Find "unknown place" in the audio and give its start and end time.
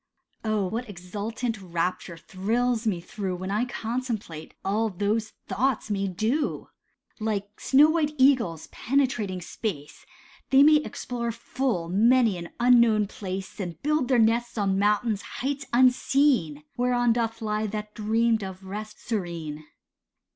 12.59-13.59